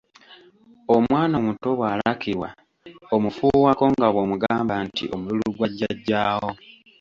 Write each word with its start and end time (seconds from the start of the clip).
Omwana 0.95 1.33
omuto 1.41 1.69
bw’alakirwa 1.77 2.49
omufuuwako 3.15 3.83
nga 3.93 4.07
bwomugamba 4.13 4.73
nti 4.85 5.03
omululu 5.15 5.49
gwa 5.55 5.67
jjajjaawo. 5.71 6.49